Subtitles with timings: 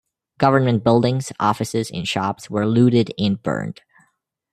[0.39, 3.81] Government buildings, offices, and shops were looted and burned.